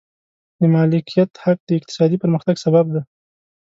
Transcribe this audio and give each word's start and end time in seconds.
د 0.59 0.61
مالکیت 0.73 1.31
حق 1.43 1.59
د 1.65 1.69
اقتصادي 1.79 2.17
پرمختګ 2.23 2.55
سبب 2.65 2.85
دی. 2.93 3.01